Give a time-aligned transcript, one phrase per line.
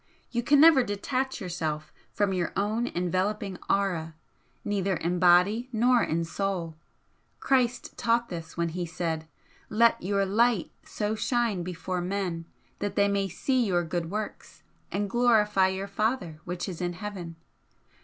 [0.31, 4.15] You can never detach yourself from your own enveloping aura
[4.65, 6.75] neither in body nor in soul.
[7.39, 9.27] Christ taught this when He said:
[9.69, 12.45] 'Let your light so shine before men
[12.79, 17.35] that they may see your good works and glorify your Father which is in heaven.'